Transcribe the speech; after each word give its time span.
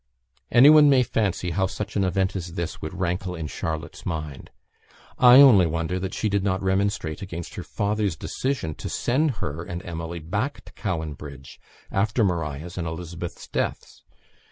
Any 0.51 0.71
one 0.71 0.89
may 0.89 1.03
fancy 1.03 1.51
how 1.51 1.67
such 1.67 1.95
an 1.95 2.03
event 2.03 2.35
as 2.35 2.55
this 2.55 2.81
would 2.81 2.99
rankle 2.99 3.35
in 3.35 3.45
Charlotte's 3.45 4.03
mind. 4.03 4.49
I 5.19 5.35
only 5.35 5.67
wonder 5.67 5.99
that 5.99 6.15
she 6.15 6.27
did 6.27 6.43
not 6.43 6.63
remonstrate 6.63 7.21
against 7.21 7.53
her 7.53 7.61
father's 7.61 8.15
decision 8.15 8.73
to 8.81 8.89
send 8.89 9.29
her 9.45 9.63
and 9.63 9.85
Emily 9.85 10.17
back 10.17 10.65
to 10.65 10.73
Cowan 10.73 11.13
Bridge, 11.13 11.59
after 11.91 12.23
Maria's 12.23 12.79
and 12.79 12.87
Elizabeth's 12.87 13.47
deaths. 13.47 14.01